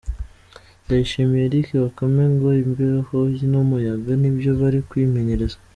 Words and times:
Ndayishimiye 0.83 1.43
Eric 1.47 1.67
Bakame 1.83 2.23
ngo 2.33 2.49
imbeho 2.63 3.17
n’umuyaga 3.51 4.11
nibyo 4.21 4.51
bari 4.59 4.79
kwimenyereza 4.89 5.57